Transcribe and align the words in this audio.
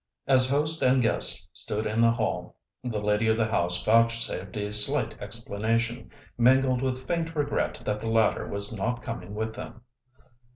As 0.25 0.49
host 0.49 0.81
and 0.81 0.99
guest 0.99 1.47
stood 1.53 1.85
in 1.85 2.01
the 2.01 2.09
hall, 2.09 2.55
the 2.83 2.99
lady 2.99 3.27
of 3.27 3.37
the 3.37 3.45
house 3.45 3.83
vouchsafed 3.83 4.57
a 4.57 4.71
slight 4.71 5.13
explanation, 5.21 6.09
mingled 6.39 6.81
with 6.81 7.05
faint 7.05 7.35
regret 7.35 7.79
that 7.85 8.01
the 8.01 8.09
latter 8.09 8.47
was 8.47 8.73
not 8.73 9.03
coming 9.03 9.35
with 9.35 9.53
them. 9.53 9.81